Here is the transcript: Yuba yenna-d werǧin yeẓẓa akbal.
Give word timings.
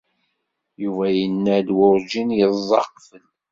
Yuba 0.83 1.05
yenna-d 1.17 1.69
werǧin 1.77 2.29
yeẓẓa 2.37 2.79
akbal. 2.83 3.25